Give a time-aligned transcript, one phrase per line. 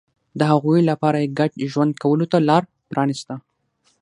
[0.39, 3.35] د هغوی لپاره یې ګډ ژوند کولو ته لار پرانېسته